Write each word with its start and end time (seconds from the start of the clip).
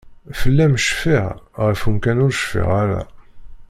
Fell-am 0.39 0.73
cfiɣ, 0.85 1.27
ɣef 1.63 1.81
umkan 1.89 2.23
ur 2.25 2.33
cfiɣ 2.39 2.69
ara. 2.81 3.01